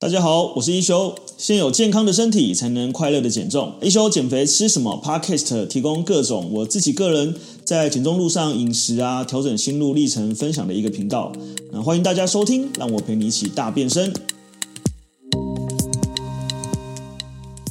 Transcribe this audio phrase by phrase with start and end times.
[0.00, 1.12] 大家好，我是一休。
[1.36, 3.74] 先有健康的身体，才能快乐的减重。
[3.82, 11.32] 一休减肥吃什么？Podcast 提供各种我自己个人在减重路上饮食啊，调整心路历程分享的一个频道。
[11.72, 14.12] 那欢迎大家收听，让我陪你一起大变身。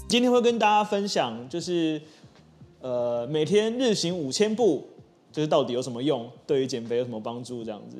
[0.09, 2.01] 今天会跟大家分享，就是
[2.81, 4.85] 呃，每天日行五千步，
[5.31, 6.29] 就是到底有什么用？
[6.45, 7.63] 对于减肥有什么帮助？
[7.63, 7.95] 这样子。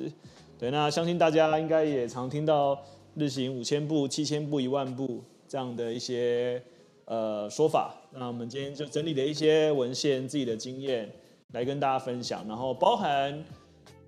[0.58, 2.78] 对，那相信大家应该也常听到。
[3.18, 6.62] 日行五千步、七千步、一万步这样的一些
[7.04, 11.10] 呃说法，那我们今天就整理了一些文献、自己的经验
[11.52, 12.46] 来跟大家分享。
[12.46, 13.44] 然后包含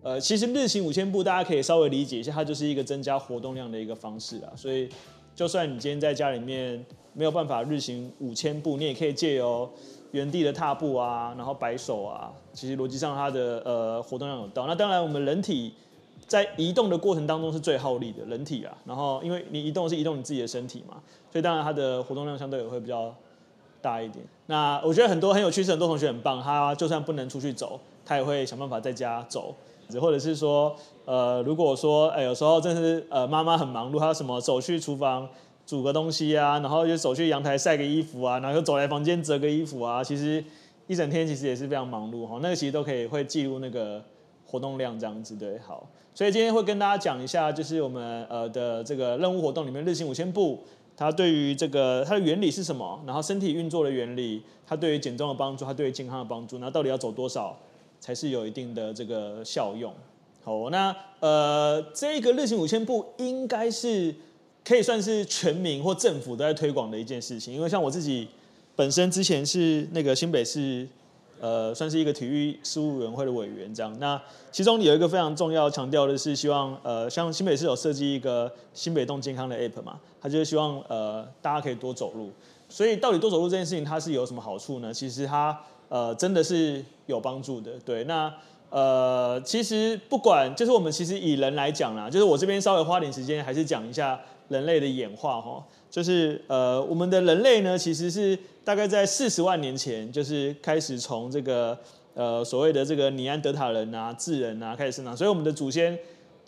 [0.03, 4.53] 呃，其实日行五千步，大家可以稍微理解一下，它就是一个增加活动量的一个方式啊。
[4.55, 4.89] 所以，
[5.35, 9.69] 就算你今天在家里面没有办法日行五千步，你也可以借由
[10.13, 14.69] 原地的踏步啊，然后摆手啊，其实逻辑上它的呃活动量有到。
[14.69, 15.75] 那当然，我们人体。
[16.31, 20.95] 在移动的过程当中是最耗力的人体啊，然后因为你移动是移动你自己的身体嘛，
[21.29, 23.13] 所以当然它的活动量相对也会比较
[23.83, 24.25] 大一点。
[24.47, 29.53] 那我觉得很多很有趣，是很多同学很棒，他就算不能出去走，他也会想办法在家走，
[30.01, 30.73] 或者是说，
[31.05, 35.29] 呃，如果说，哎，有时候真是呃妈妈很忙碌，她什么走去厨房
[35.67, 40.45] 煮个东西啊，然后就走去阳台晒个衣服啊，然后又走来房间折个衣服啊，其实
[40.87, 44.01] 一整天其实也是非常忙碌哈，那个其实都可以会记录那个。
[44.51, 50.59] 活动量这样子对，好，所以今天会跟大家讲一下，就是我们呃的这个任务活动里面日行五千步，
[50.97, 53.01] 它对于这个它的原理是什么？
[53.07, 57.57] 然后身体运作的原理，它对于减重的帮助，它对于健康的帮助，那到底要走多少
[58.01, 59.95] 才是有一定的这个效用？
[60.43, 64.13] 好，那呃这个日行五千步应该是
[64.65, 68.27] 可以算是全民或政府都在推广的一件事情，因为像我自己
[68.75, 70.89] 本身之前是那个新北市。
[71.41, 73.97] 呃，算是一个体育事务委员会的委员这样。
[73.99, 74.21] 那
[74.53, 82.31] 其中有一个非常重要强调的是，希望呃，像新北市有设计一个新北动健康的 app 嘛，他就是希望呃大家可以多走路。
[82.69, 84.95] 所以到底多走路这件事情，它是有什么好处呢？
[84.95, 87.73] 其实它呃真的是有帮助的。
[87.85, 88.33] 对，那
[88.69, 95.65] 呃其实不管就是我们其实以人来讲啦，就是我这边稍微花点时间，还是讲一下人类的演化哈。
[95.91, 101.77] 就是呃，我们的人类呢，其实是大概在四十万年前，就是开始从这个
[102.15, 105.99] 呃所谓的这个尼安德塔人啊、智人啊开始生长，所以我们的祖先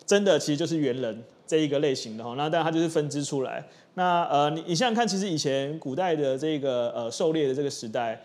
[0.05, 2.35] 真的其实就是猿人这一个类型的哈。
[2.37, 3.63] 那当然它就是分支出来。
[3.95, 8.19] 那呃，你你想想看，其实以前古代的这个呃狩猎的这个时代，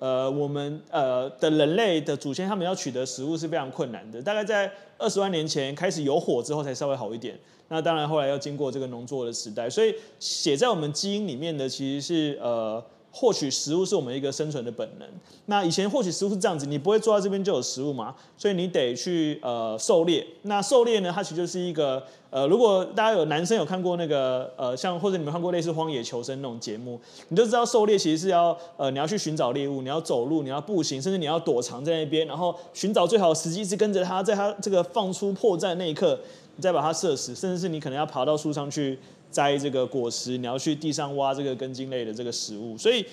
[0.00, 4.20] 呃，我们呃的人类的祖先他们要取得食物是非常困难的。
[4.20, 7.38] 大概在二十万年前开始有火之后，才稍微好一点。
[7.68, 15.08] 那当然，后来要经过这个农作的时代，所以写在我们基因里面的其实是呃，获取食物是我们一个生存的本能。
[15.46, 20.26] 那以前获取食物是这样子，你不会坐在这边就有食物嘛，所以你得去呃狩猎。
[20.42, 36.18] 那狩猎呢，它其实就是一个呃，如果大家有男生有看过那个呃，像或者你们看过类似《荒野求生》那种节目，你就知道狩猎其实是要呃，你要去寻找猎物，你要走路，你要步行，甚至你要躲藏在那边，然后寻找最好的时机，是跟着它，在它这个放出破绽那一刻。
[36.56, 38.98] 你再把它射死，甚至是你可能要爬到树上去
[39.30, 42.78] 摘这个果实，你要去地上挖这个根茎类的这个食物。
[42.78, 43.04] 所以，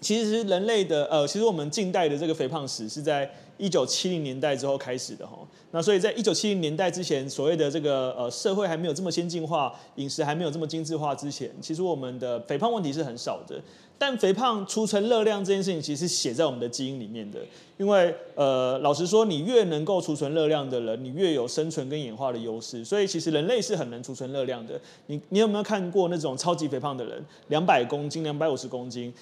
[0.00, 3.30] 其实人类的呃，其实我们近代的这个肥胖史是在
[3.62, 5.38] 一九七零年代之后开始的哈。
[5.70, 13.62] 那所以在一九七零年代之前，所谓的这个呃社会还没有这么先进化，饮食还没有这么精致化之前，其实我们的肥胖问题是很少的。
[13.98, 17.38] 但肥胖储存热量这件事情，其实写在我们的基因里面的。
[17.78, 22.84] 因为呃，老实说，你越能够储存热量的人，你越有生存跟演化的优势。
[22.84, 24.80] 所以其实人类是很能储存热量的。
[25.06, 29.12] 你你有没有看过那种超级肥胖的人，两百公斤、两百五十公斤？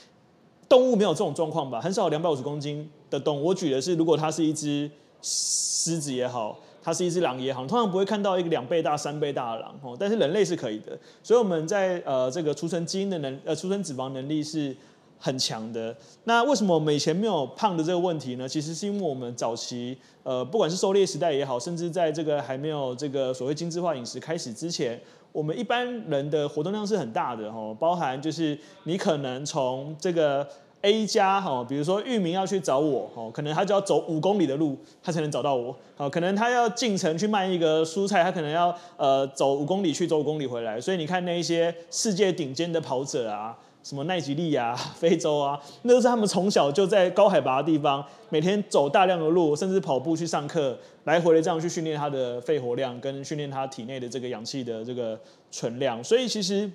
[0.70, 1.78] 动物没有这种状况吧？
[1.78, 3.44] 很少两百五十公斤的动物。
[3.44, 6.58] 我举的是，如果它是一只狮子也好。
[6.82, 9.94] 它是一只狼也好，通常不会看到一个两倍大、三倍大的狼哦。
[10.00, 14.74] 但是人类是可以的，所以我们在呃这个储存基因的能呃储存脂肪能力是
[15.20, 15.94] 很强的。
[16.24, 18.48] 那为什么我们以前没有胖的这个问题呢？
[18.48, 25.00] 其实是因为我们早期呃不管是狩猎时代也好，甚至在这个还没有这个所谓精致化饮食开始之前，
[25.30, 30.44] 我们一般人的活动量是很大的哦，包含就是你可能从这个。
[30.82, 35.76] A 家哈，比如说玉明要去找我，哦，可能他就要走五公里的路，他才能找到我。
[35.94, 40.80] 好，可能他要进城去卖一个蔬菜，他可能要呃走五公里去，走五公里回来。
[40.80, 55.18] 所以你看那一些世界顶尖的跑者啊，什么奈及利亚、 非洲啊，那都是他们从小就在高海拔的地方，每天走大量的路，甚至跑步去上课，来回的这样去训练他的肺活量，跟训练他体内的这个氧气的这个
[55.50, 56.02] 存量。
[56.02, 56.70] 所以其实。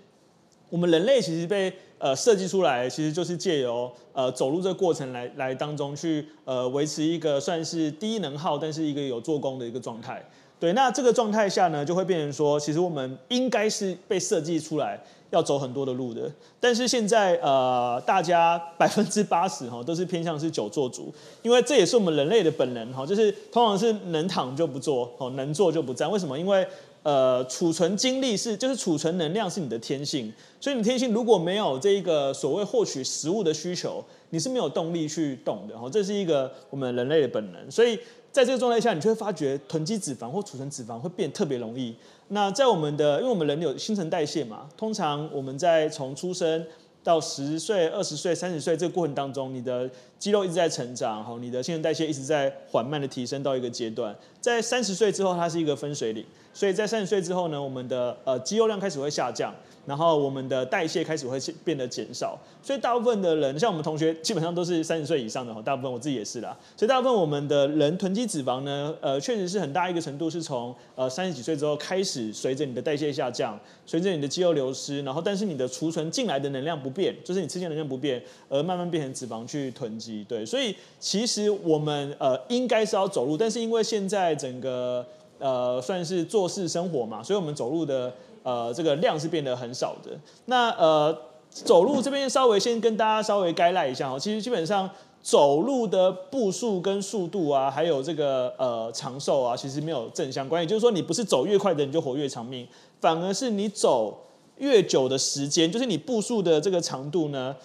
[0.72, 10.28] 我们人类其实被呃设计出来，其实就是借由呃走路这个过程来来当中去呃维持一个算是低能耗，但是一个有做工的一个状态。
[10.60, 15.00] 对，那这个状态下呢，就会变成说，其实我们应该是被设计出来
[15.36, 16.32] 要走很多的路的。
[16.60, 26.10] 但是现在呃，大家 百分之八十哈都是偏向是久坐族，因为这也是我们人类的本能哈，就是通常是能躺就不坐，哦，能坐就不站。
[26.10, 26.40] 为什么？
[26.40, 26.66] 因为
[27.04, 35.88] 呃，储存精力是就是储存能量是你的天性，所以你天性如果没有这一个所谓获取食物的需求，你是没有动力去动的哈。
[35.88, 38.00] 这是一个我们人类的本能，所以。
[38.36, 41.96] 在这个状态下，你就会发觉囤积脂肪或储存脂肪会变特别容易。
[42.30, 46.66] 那在我们的，因为我们人有新陈代谢嘛，通常我们在从出生
[47.04, 49.88] 到十岁、二十岁、三十岁这个过程当中，你的
[50.18, 54.16] 肌肉一直在成长，哈，你的新陈代谢一直在缓慢的提升到一个阶段。
[54.42, 56.26] 在三十岁之后，它是一个分水岭，
[56.56, 59.54] 所以在三十岁之后呢，我们的呃肌肉量开始会下降。
[59.86, 66.58] 然后我们的代谢开始会变得减少，所以大部分的人，像我们同学，基本上都是三十岁以上的，大部分我自己也是啦。
[66.76, 78.20] 所以大部分我们的人囤积脂肪呢，呃，确实是很大一个程度是从呃三十几岁之后开始，随着你的代谢下降，随着你的肌肉流失，然后但是你的储存进来的能量不变，就是你吃进能量不变，
[78.50, 80.26] 而慢慢变成脂肪去囤积。
[80.28, 85.06] 对，所以其实我们呃应该是要走路，但是因为现在整个
[85.40, 88.14] 呃算是坐式生活嘛，所以我们走路的。
[88.46, 90.12] 呃，这个量是变得很少的。
[90.46, 91.12] 那呃，
[91.50, 94.20] 走路这边稍微先跟大家稍微概赖一下哦。
[94.20, 94.88] 其实基本上
[95.20, 100.62] 走路的步数跟速度啊，还有这个呃长寿啊，其实没有正相关。
[100.62, 102.68] 也就是说，你不是走越快的人就活越长命，
[103.02, 104.16] 反而是你走
[104.58, 107.56] 越久的时间，就是你步数的这个长度呢，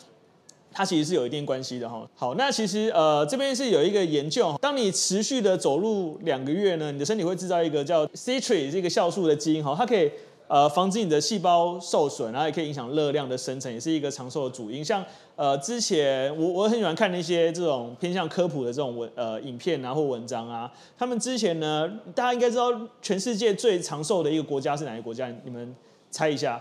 [0.73, 2.09] 它其实是有一定关系的哈。
[2.15, 10.11] 好，那其实呃这边是有一个研究，当你持续的走路两个月呢，你的身体会制造一个叫 Citri 这个酵素的基因哈，它可以。
[10.53, 14.85] 呃，防止你的细胞受损，然后也可以影响热量的生成，也是一个长寿的主因。
[14.85, 15.01] 像
[15.37, 20.69] 呃，之前我我很喜欢看那些这种偏向科普的这种文呃影片啊或文章啊。
[20.99, 22.69] 他们之前呢，大家应该知道
[23.01, 25.33] 全世界最长寿的一个国家是哪个国家？
[25.45, 25.73] 你们
[26.11, 26.61] 猜一下？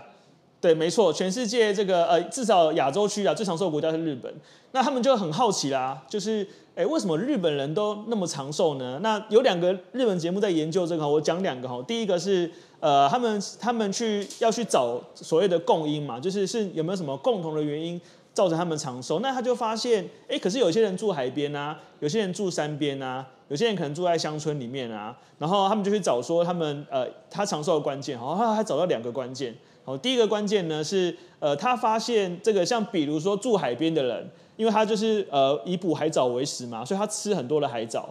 [0.60, 4.32] 对，没错，全世界这个呃至少亚洲区啊最长寿的国家是日本。
[4.72, 9.00] 那他们就很好奇啦，就是哎为什么日本人都那么长寿呢？
[9.02, 11.82] 那有两个日本节目在研究这个，我讲两个哈。
[11.86, 12.50] 第一个是。
[12.80, 18.00] 呃，他们他们去要去找所谓的共因嘛，就是是有没有什么共同的原因
[18.32, 19.20] 造成他们长寿？
[19.20, 29.54] 那他就发现，哎，可是有些人住海边啊，有些人住山边啊，有些人可能住在乡村里面啊，然后他们就去找说他们呃他长寿的关键，好，他还找到两个关键。
[29.90, 38.08] 好，第一个关键呢是呃他发现这个像比如说住海边的人，因为他就是呃以捕海藻为食嘛，所以他吃很多的海藻。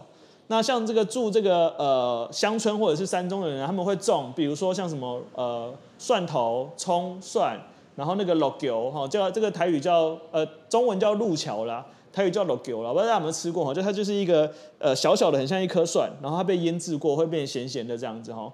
[0.48, 7.58] 那像这个住这个呃乡村或者是山中的人，他们会种，比如说像什么呃蒜头、葱、蒜，
[7.96, 13.72] 然后那个鹿角哈，叫这个台语叫呃中文叫鹿桥啦，台语叫鹿角啦，不知道大家有没有吃过哈？
[13.72, 18.52] 就它就是一个呃小小的，很像一颗蒜，然后它被腌制过，会变咸咸的这样子哈。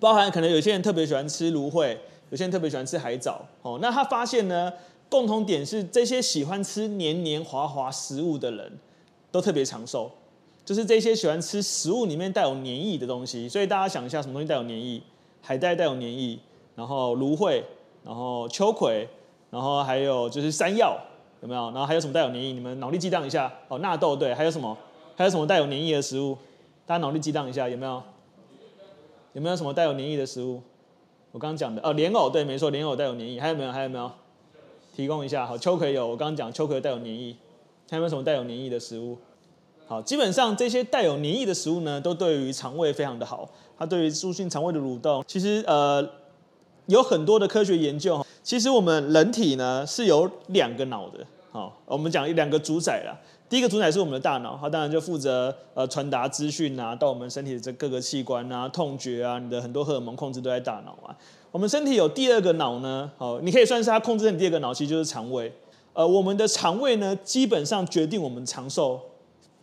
[0.00, 1.98] 包含可能有些人特别喜欢吃芦荟，
[2.30, 3.78] 有些人特别喜欢吃海藻哦。
[3.80, 4.72] 那他发现呢，
[5.08, 8.78] 共同点是这些喜欢吃黏黏滑滑食物的人
[9.30, 10.10] 都特别长寿。
[10.64, 15.00] 就是这些喜欢吃食物里面带有黏液的东西，所以大家想一下，什么东西带有黏液？
[15.40, 16.38] 海带带有黏液，
[16.74, 17.64] 然后芦荟，
[18.04, 19.08] 然后秋葵，
[19.48, 20.98] 然后还有就是山药，
[21.40, 21.70] 有没有？
[21.70, 22.52] 然后还有什么带有黏液？
[22.52, 23.50] 你们脑力激荡一下。
[23.68, 24.76] 哦，纳豆对，还有什么？
[25.16, 26.36] 还有什么带有黏液的食物？
[26.84, 28.02] 大家脑力激荡一下，有没有？
[29.32, 30.60] 有没有什么带有黏液的食物？
[31.38, 33.40] 我刚刚讲的哦，莲藕对，没错，莲藕带有黏液。
[33.40, 33.70] 还有没有？
[33.70, 34.10] 还有没有？
[34.96, 35.46] 提供一下。
[35.46, 37.32] 好，秋葵有，我刚刚讲秋葵带有黏液。
[37.88, 39.16] 还有没有什么带有黏液的食物？
[39.86, 43.48] 好，基本上这些带有黏液的食物呢，都对于肠胃非常的好。
[43.78, 46.04] 它对于促进肠胃的蠕动，其实呃
[46.86, 48.26] 有很多的科学研究。
[48.42, 51.24] 其实我们人体呢是有两个脑的。
[51.52, 53.16] 好，我们讲两个主宰啦。
[53.48, 61.16] 第一个主宰是我们的大脑，它当然就负责呃传达资讯啊，到我们身体的这各个器官啊，痛觉啊，你的很多荷尔蒙控制都在大脑啊。
[61.50, 65.52] 我们身体有第二个脑呢，好，你可以算是它控制你第二个脑，其实就是肠胃。
[65.92, 69.00] 呃，我们的肠胃呢，基本上决定我们长寿。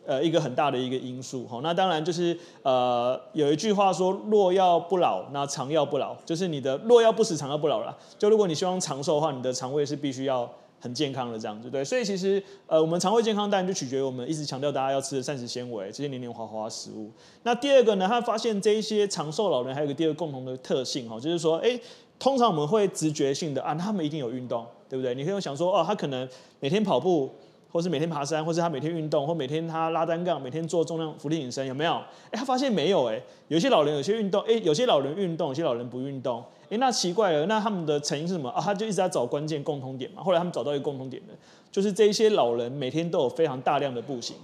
[0.07, 7.97] 呃，一个很大的一个因素，哈，那当然就是呃，有一句话说，若要不老，那长要不老，就是你的若要不死，长要不老啦。
[8.19, 10.47] 就如果你希望长寿的话，你的肠胃是必须要
[10.79, 11.83] 很健康的这样子，对。
[11.83, 17.09] 所以其实呃，我们肠胃健康当然就取决于我们一直强调大家要吃的膳食纤维这些黏黏滑滑的食物。
[17.43, 21.79] 那第二个呢，他发现这一些长寿老人还有个第二个共同的特性，哈，就是说，哎，
[22.19, 25.15] 通常我们会直觉性的啊，他们一定有运动，对不对？
[25.15, 26.27] 你可以想说，哦，他可能
[26.59, 27.29] 每天跑步。
[27.75, 31.95] 或是每天爬山，或是他每天运动，或每天他拉单杠，每天做重量伏地挺身，有没有？
[32.31, 38.61] 哎，他发现没有，哎，有些老人有些运动，哎，有些老人运动，有些老人不运动，哎，那奇怪了，那他们的成因是什么啊？
[38.61, 40.23] 他就一直在找关键共通点嘛。
[40.23, 41.33] 后来他们找到一个共通点的，
[41.69, 44.37] 就是这一些老人每天都有非常大量的步行。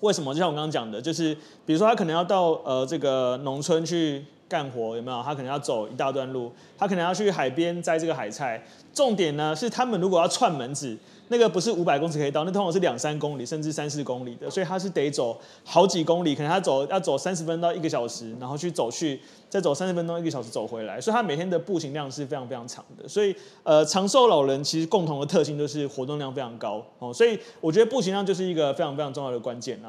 [0.00, 0.34] 为什么？
[0.34, 5.22] 就像我刚刚讲的，就是比如说他可能要到呃这个农村去干活，有没有？
[5.22, 8.62] 他可能要走一大段路，他可能要去海边摘这个海菜。
[8.92, 10.96] 重点呢是他们如果要串门子。
[11.28, 15.34] 那个不是五百公尺可以到，那通常是两三公里，甚至三四公里的，所以他是得走
[15.64, 19.18] 好几公里，可能他走要走三十分到一个小时，然后去走去，
[19.48, 23.08] 再走三十分钟一个小时走回来，所以他每天的步行量是非常非常长的。
[23.08, 29.88] 所以呃，长寿老人其实共同的特性就是活动量非常高哦，所以我觉得步行量就是一个非常非常重要的关键啊。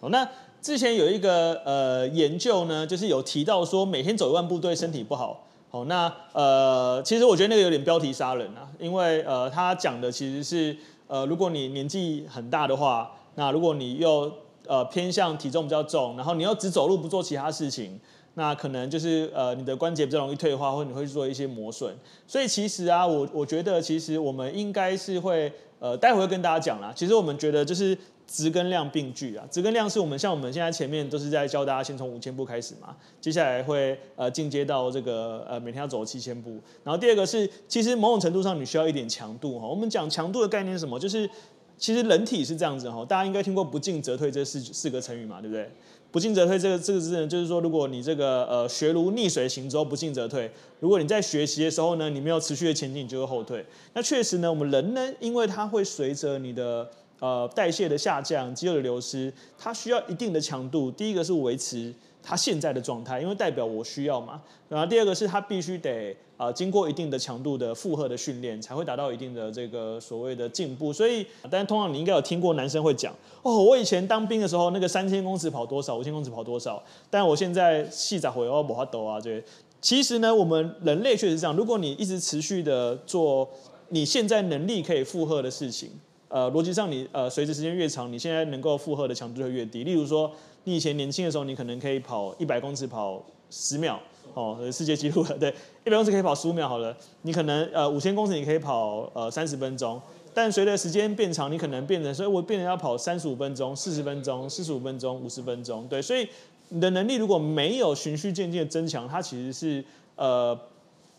[0.00, 0.28] 哦，那
[0.60, 5.46] 之前有一个呃研究呢，就是有提到说每天走一万步对身体不好。
[5.72, 14.32] 好，那呃，其实我觉得那个有点标题杀人啊，因为呃，他讲的其实是呃，如果你年纪很大的话，那如果你又
[14.66, 18.00] 呃偏向体重比较重，然后你又只走路不做其他事情，
[18.34, 21.96] 那可能就是呃你的关节比较容易退化，或者你会做一些磨损。
[22.26, 26.92] 所以其实啊，我我觉得其实我们应该是会呃，待会会跟大家讲啦。
[26.96, 27.96] 其实我们觉得就是。
[28.32, 36.52] 质跟量并举啊，质跟量是我们像我们现在前面都是在教大家先从五千步开始嘛，接下来会呃进阶到这个呃每天要走七千步，
[36.84, 40.96] 然后第二个是其实某种程度上你需要一点强度哈，我们讲强度的概念是什么？
[40.96, 41.28] 就是
[41.76, 45.68] 其实人体是这样子哈，大家应该听过不进则退这四四个成语嘛，对不对？
[46.12, 50.50] 不进则退这个这个字呢，就是说如果你这个呃学如逆水行舟，不进则退。
[50.80, 53.64] 如果你在学习的时候呢，你没有持续的前进，你就会后退。
[53.94, 60.90] 那确实呢，我们人呢，因为它会随着你的呃，代谢的下降，肌肉的流失，它需要一定的强度。
[60.90, 64.40] 第一个是维持它现在的状态，因为代表我需要嘛。
[64.68, 70.92] 然后第二个是它必须得呃经过一定的强度的负荷的训练，才会达到一定的这个所谓的进步。
[70.92, 79.44] 所以，但通常你应该有听过男生会讲哦，我以前当兵的时候那个三千公尺跑多少，五千公尺跑多少，但我现在细仔回哦，无法抖啊，对。
[79.82, 83.48] 其实呢，我们人类确实这样，如果你一直持续的做
[83.88, 85.90] 你现在能力可以负荷的事情。
[86.30, 89.82] 呃，逻辑上你呃，随着时间越长，你现在能够负荷的强度就越低。
[89.82, 90.30] 例如说，
[90.62, 93.20] 你以前年轻的时候，你可能可以跑一百公尺跑
[93.50, 94.00] 十秒，
[94.34, 95.52] 哦，世界纪录了， 对，
[95.84, 96.96] 一百公尺可以跑十五秒好了。
[97.22, 100.00] 你可能呃五千公尺你可以跑呃三十分钟，
[100.32, 106.28] 但随着时间变长，你可能变成，所以我变成要跑三十五分钟、四十分钟、四十五分钟、五十分钟，对，所以
[106.68, 109.84] 你的能力如果没有循序渐进的增强，它其实是
[110.14, 110.56] 呃。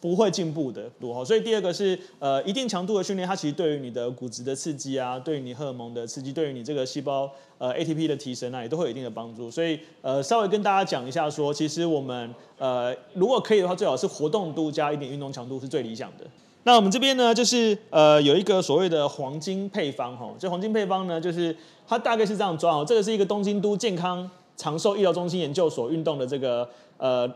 [0.01, 0.89] 不会进步的，
[1.23, 9.51] 所以第二个是呃一定强度的训练，它其实对于你的骨质的刺激啊，对于你荷尔蒙的刺激，对于你这个细胞呃 ATP 的提升啊，也都会有一定的帮助。
[9.51, 16.25] 所以呃稍微跟大家讲一下说，其实我们呃如果可以的话，最好是活动度加一点运动强度是最理想的。
[16.63, 21.55] 那我们这边呢，就是呃有一个所谓的黄金配方哈，这黄金配方呢，就是
[21.87, 24.27] 它大概是这样装哦，这个是一个东京都健康
[24.57, 26.67] 长寿医疗中心研究所运动的这个
[26.97, 27.31] 呃。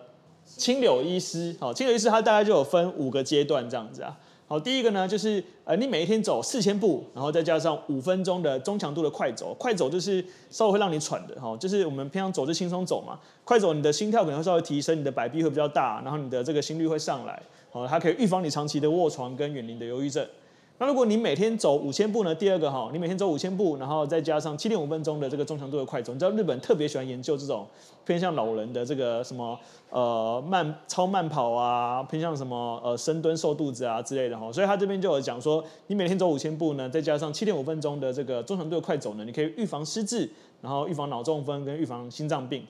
[0.45, 4.17] 青柳医师，好，青柳医师他大概就有分五个阶段这样子啊。
[4.47, 20.23] 好，第一个呢就是呃，你每一天走四千步，然后再加上五分钟的中强度的快走，快走就是稍微会让你喘的哈，就是我们平常走就轻松走嘛，快走你的心跳可能会稍微提升，你的摆臂会比较大，然后你的这个心率会上来，好，它可以预防你长期的卧床跟远离的忧郁症。
[20.77, 22.35] 那如果你每天走五千步呢？
[22.35, 26.11] 第二个哈，你每天走五千步，然后再加上七点五分钟的这个中强度的快走。
[26.11, 27.65] 你知道日本特别喜欢研究这种
[28.03, 29.57] 偏向老人的这个什么
[29.89, 34.51] 呃慢超慢跑啊，偏向什么呃深蹲瘦肚子啊之类的哈。
[34.51, 40.29] 所以他这边就有讲说，你每天走五千步呢，再加上七点五分钟的这个中强度的快走呢，你可以预防失智，
[40.61, 42.67] 然后预防脑中风跟预防心脏病。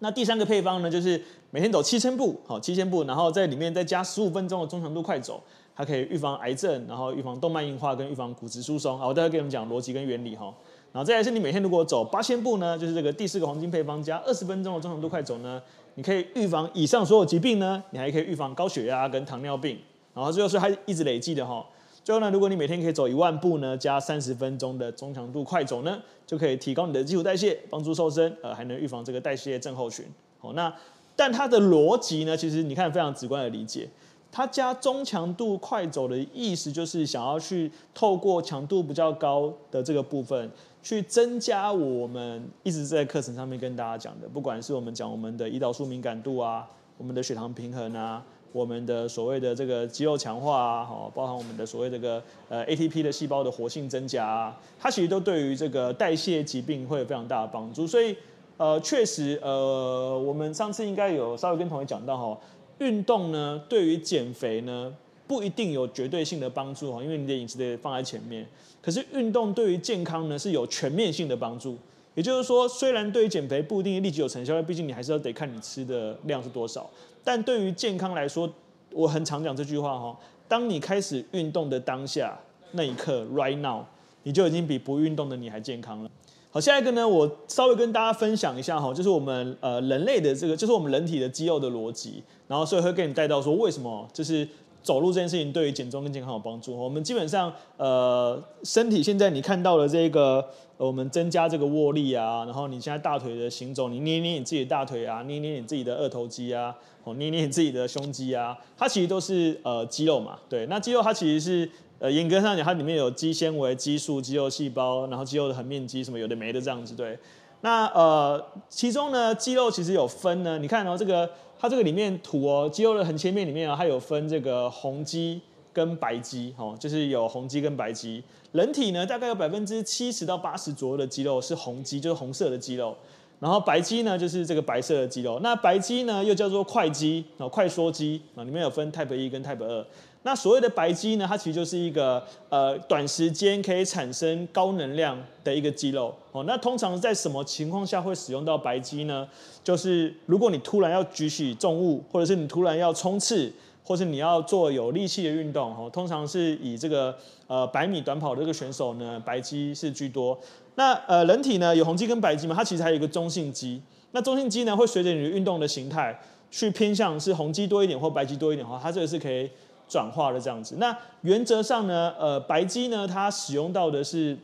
[0.00, 1.22] 那第三个配方呢，就是
[1.52, 5.40] 每天走七千步，好七千步，然后在里面再加十五分钟的中强度快走。
[5.80, 8.98] 它可以预防癌症，然后预防动脉硬化跟预防骨质疏松。
[8.98, 10.54] 好，我待会给你们讲逻辑跟原理哈。
[10.92, 15.62] 然后再来是你每天如果走八千步呢，就是这个第四个黄金配方加二十分钟的中强度快走呢，
[15.94, 19.78] 你可以预防以上所有疾病呢，你还可以预防高血压跟糖尿病。
[20.12, 21.64] 然后最后是它一直累计的哈。
[22.04, 30.04] 最后呢，如果你每天可以走一万步呢，加三十分钟的中强度快走呢，就可以提高你的基础代谢，帮助瘦身，呃，还能预防这个代谢症候群。
[30.38, 30.70] 好，那
[31.16, 33.88] 但它的逻辑呢，其实你看非常直观的理解。
[34.32, 40.48] 它加中强度快走的意思，就是想要去透过强度比较高的这个部分，
[40.82, 46.64] 去增加我们一直在课程上面跟大家讲的，不管是我们讲我们的胰岛素敏感度啊，
[46.96, 57.84] 我们的血糖平衡啊，我们的所谓的这个肌肉强化啊，好，包含我们的所谓这个呃 ATP 的细胞的活性增加啊，它其实都对于这个代谢疾病会有非常大的帮助。
[57.84, 58.16] 所以
[58.58, 62.38] 呃，确实呃，我们上次应该有稍微跟同学讲到哈。
[62.80, 64.92] 运动呢，对于减肥呢，
[65.26, 68.46] 不一定有绝对性的帮助哈，因为你的饮食得放在前面。
[68.82, 71.76] 可是运动对于健康呢，是有全面性的帮助。
[72.14, 76.90] 也就是说，虽然对于减肥不一定立即有成效，因为毕竟你还是要得看你吃的量是多少。
[77.22, 78.50] 但对于健康来说，
[78.92, 80.18] 我很常讲这句话哈，
[80.48, 82.36] 当你开始运动的当下
[82.72, 83.84] 那一刻，right now，
[84.24, 86.10] 你就已经比不运动的你还健康了。
[86.52, 94.46] 好，下一个呢，我稍微跟大家分享一下哈，就是我们呃人类的这个，就是我们人体的肌肉的逻辑，然后所以会给你带到说为什么就是
[94.82, 96.76] 走路这件事情对于减重跟健康有帮助。
[96.76, 100.44] 我们基本上呃身体现在你看到的这个。
[100.80, 117.16] 我们增加这个握力啊，然后你现在大腿的行走，你捏捏你自己的大腿啊，捏捏你自己的二头肌啊，哦，捏捏你自己的胸肌啊，它其实都是呃肌肉嘛，对，那肌肉它其实是呃严格上讲，它里面有肌纤维、肌素、肌肉细胞，然后肌肉的横面肌什么有的没的这样子，对，
[117.60, 125.40] 那呃其中呢肌肉其实有分呢，你看哦这个它这个里面图哦肌肉的横切面里面啊，它有分这个红肌
[125.72, 128.24] 跟白肌，哦，就是有红肌跟白肌。
[128.52, 132.96] 人体呢，大概有百分之七十到八十左右的肌肉是红肌，就是红色的肌肉。
[133.38, 135.38] 然后白肌呢，就是这个白色的肌肉。
[135.42, 139.86] 那白肌呢，又叫做快肌啊，快缩肌啊，里面有分 Type 一跟 Type 二。
[140.22, 146.14] 那所谓的白肌呢，它其实就是一个呃短时间可以产生高能量的一个肌肉。
[146.32, 149.26] 哦，那通常在什么情况下会使用到白肌呢？
[149.64, 153.52] 就是如果你突然要举起重物，或者是你突然要冲刺。
[153.82, 157.16] 或是你要做有力气的运动，哦，通常是以这个
[157.48, 160.38] 呃百米短跑的这个选手呢，白肌是居多。
[160.76, 163.82] 那呃人体呢有红肌跟白肌嘛，它其实还有一个中性肌。
[164.12, 166.16] 那中性肌呢会随着你的运动的形态
[166.52, 169.50] 去偏向是红肌多一点或白肌多一点的话，它这个是可以
[169.90, 170.76] 转化的这样子。
[170.78, 174.38] 那原则上呢，呃白肌呢它使用到的是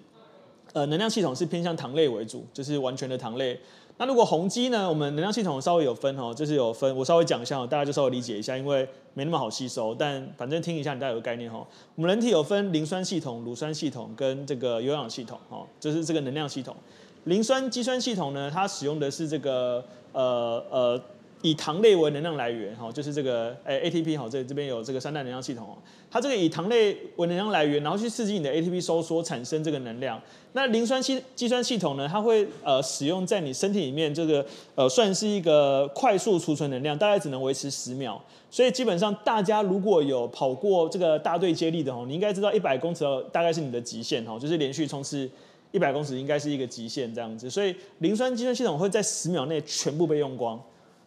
[0.74, 3.58] 呃能量系统是偏向糖类为主，就是完全的糖类。
[3.98, 4.86] 那如果红肌呢？
[4.86, 11.66] 我们能量系统稍微有分哦，就是有分，我稍微讲一下，大家就稍微理解一下，因为没那么好吸收，但反正听一下，你大概有个概念哈。
[11.94, 16.76] 我们人体有分磷酸系统、乳酸系统跟这个有氧系统哦，就是这个能量系统。
[17.24, 21.00] 磷酸肌酸系统呢，它使用的是这个呃呃。
[21.42, 25.76] 以糖类为能量来源，哈，就是这个，诶，ATP，哈，这这边有这个三大能量系统哦。
[26.10, 30.20] 它这个以糖类为能量来源，然后去刺激你的 ATP 收缩，产生这个能量。
[30.54, 38.20] 那磷酸肌肌酸系统呢，它会呃使用在你身体里面，这个呃算是一个快速储存能量，大概只能维持十秒。
[38.50, 45.28] 所以基本上大家如果有跑过这个大队接力的哦，你应该知道一百公尺大概是你的极限哈，就是连续冲刺
[45.72, 47.50] 一百公尺应该是一个极限这样子。
[47.50, 50.58] 所以磷酸肌酸系统会在十秒内全部被用光。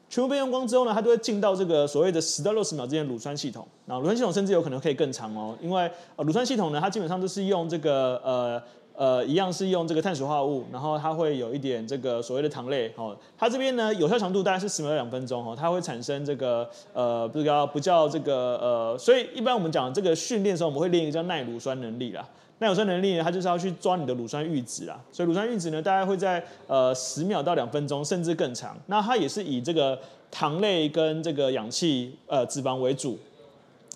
[0.10, 3.68] 全部被用光之后呢，它就会进到这个所谓的十到六十秒之间乳酸系统。
[3.86, 8.62] 那乳酸系统甚至有可能可以更长哦，因为呃乳酸系统呢，它基本上都是用这个呃
[8.96, 13.16] 呃一样是用这个碳水化合物，然后它会有一点这个所谓的糖类哦。
[13.38, 22.28] 它这边呢有效强度大概是十秒到两分钟哦，它会产生这个呃不叫不叫这个呃，所以一般我们讲这个训练的时候，我们会练一个叫耐乳酸能力啦。
[22.60, 28.78] 耐乳酸能力呢，它就是要去抓你的乳酸阈值啊，所以乳酸阈值呢，大概会在呃十秒到两分钟，甚至更长。
[28.88, 29.98] 那它也是以这个
[30.30, 33.18] 糖类跟这个氧气呃脂肪为主。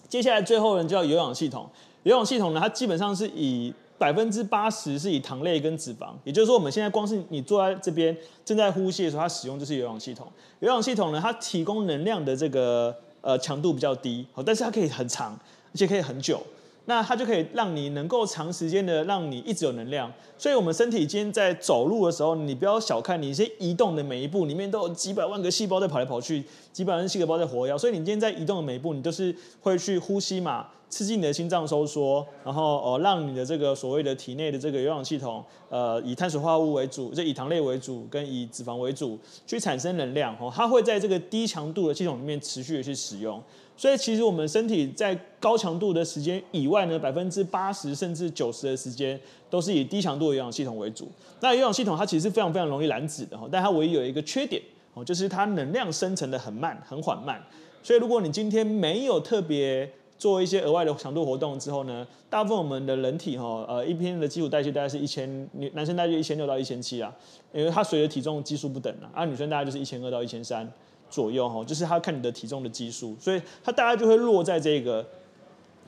[0.08, 1.68] 接下来最后呢，叫有氧系统。
[2.04, 10.28] 有氧系统呢，它基本上是以百分之八十是以糖类跟脂肪，也就是说，我们现在光是你坐在这边正在呼吸的时候，它使用就是有氧系统。
[10.60, 15.38] 有氧系统呢，它提供能量的这个呃强度比较低，好，但是它可以很长，
[15.74, 16.42] 而且可以很久。
[16.86, 26.44] 那它就可以让你能够长时间的让你一直有能量，所以我们身体今天在走路的时候，你不要小看你一些移动的每一步里面都有几百万个细胞在跑来跑去，
[26.74, 39.18] 几百万个细胞在活跃，所以你今天在移动的每一步，你都是会去呼吸嘛，刺激你的心脏收缩，然后呃让你的这个所谓的体内的这个有氧系统，呃以碳水化合物为主，就以糖类为主，跟以脂肪为主
[39.48, 43.42] 去产生能量哦，它会在这个低强度的系统里面持续的去使用。
[43.76, 51.10] 所以其实我们身体在高强度的时间以外呢，百分之八十甚至九十的时间都是以低强度的有氧系统为主。
[51.42, 54.62] 那有氧系统它其实是非常非常容易燃脂的哈，但它唯一有一个缺点
[54.94, 57.42] 哦，就是它能量生成的很慢，很缓慢。
[57.82, 67.14] 所以如果你今天没有特别做一些额外的强度活动之后呢，大部分我们的人体哈呃一天的基础代谢大概是一千，女男生大概就一千六到一千七啊，
[67.52, 70.72] 因为它随着体重基数不等啊，而女生大概就是一千二到一千三。
[71.14, 75.06] 左右哈，就是它看你的体重的基数，所以它大概就会落在这个。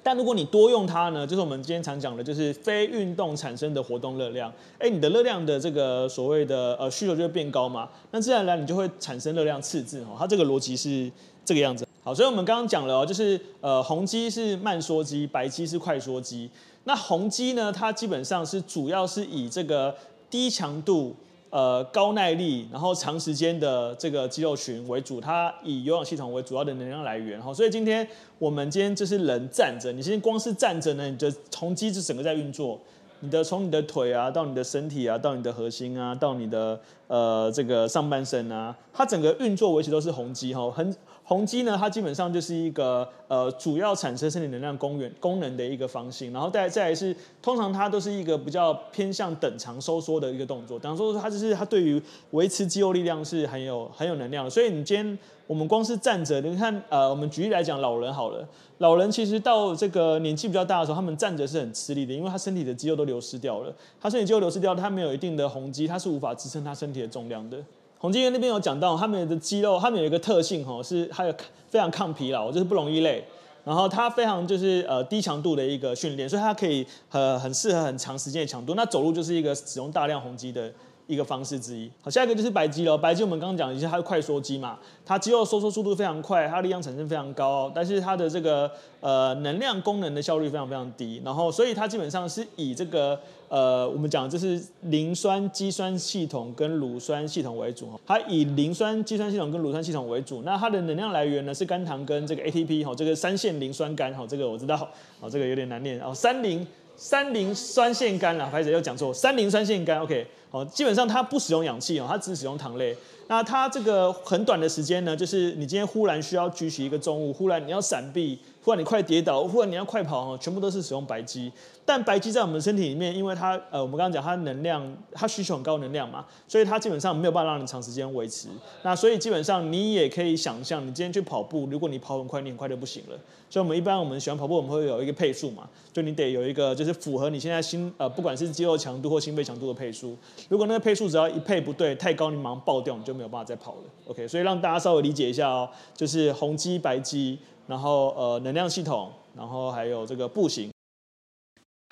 [0.04, 4.54] 但如果你多用它呢，就是我们今天常讲的，就是非运动产生的活动热量。
[4.78, 10.16] 哎，你的热量的这个所谓的呃需求就会变高嘛，那自然而然你就会产生热量赤字哈。
[10.20, 11.12] 它这个逻辑是
[11.44, 11.88] 这个样子。
[12.04, 16.48] 好，所以我们刚刚讲了哦，就是呃红肌是慢缩肌，白肌是快缩肌。
[16.84, 19.96] 那红肌呢，它基本上是主要是以这个
[20.30, 21.16] 低强度。
[21.56, 27.54] 呃，高耐力，然后长时间的这个肌肉群为主，它以有氧系统为主要的能量来源哈。
[27.54, 28.06] 所以今天
[28.38, 32.78] 我们今天就是人站着，你今天光是站着呢，你的从肌就整个在运作，
[33.22, 40.70] 你的从你的腿啊，到你的身体啊，到你的核心啊，到你的呃这个上半身啊，它整个运作维持都是红肌哈。
[40.70, 40.94] 很
[41.28, 52.00] 宏基呢，它基本上就是一个呃主要产生身体能量功能功能的一个方向，然后再再来是通常它都是一个比较偏向等长收缩的一个动作，等于说它就是它对于
[52.32, 67.58] 维持肌肉力量是很有很有能量的，所以你今天我们光是站着，你看呃我们举例来讲老人好了，老人其实到这个年纪比较大的时候，他们站着是很吃力的，因为他身体的肌肉都流失掉了，他身体肌肉流失掉，他没有一定的宏基，他是无法支撑他身体的重量的。
[68.06, 71.34] 宏基那边有讲到，他们的肌肉，他们有一个特性哈，是还有
[71.68, 73.26] 非常抗疲劳，就是不容易累。
[73.64, 78.76] 然后它非常就是呃低强度的一个训练，所以它可以呃很适合很长时间的强度。
[78.76, 80.72] 那走路就是一个使用大量宏基的
[81.08, 81.90] 一个方式之一。
[82.02, 82.98] 好，下一个就是白肌了。
[82.98, 91.22] 白肌我们刚刚讲一下，它是快缩肌嘛，它肌肉收缩速度非常快，它力量产生非常高，但是它的这个呃能量功能的效率非常非常低。
[91.24, 100.42] 然后所以它基本上是以这个呃我们讲这是磷酸肌酸系统跟乳酸系统为主，它以磷酸肌酸系统跟乳酸系统为主。
[100.44, 104.76] 那它的能量来源呢是肝糖跟这个 ATP 哈，这个三线磷酸苷哈，这个我知道，
[105.20, 106.66] 好，这个有点难念哦，三磷。
[106.98, 112.96] 三磷酸腺苷啊，牌子又讲错，三磷酸腺苷，OK，好，基本上它不使用氧气哦，它只使用糖类。
[113.28, 121.52] 那它这个很短的时间呢，就是你今天忽然需要举起一个重物，忽然你要闪避，忽然你快跌倒，忽然你要快跑哦，全部都是使用白肌。
[121.88, 128.48] 但白肌在我们身体里面，因为它呃，我们刚刚讲它能量，它需求很高能量嘛，所以它基本上没有办法让你长时间维持。
[128.82, 133.16] 那所以基本上你也可以想象，你今天去跑步，如果你跑很快，你很快就不行了。
[133.48, 140.18] 所以我们一般我们喜欢跑步，我们会有一个配速嘛，就你得有一个就是符合你现在心呃，不管是肌肉强度或心肺强度的配速。
[140.50, 143.82] 如果那个配速只要一配不对，太高，你马上爆掉，你就没有办法再跑了。
[144.08, 150.75] OK，所以让大家稍微理解一下哦，就是红机、白机，然后呃能量系统，然后还有这个步行。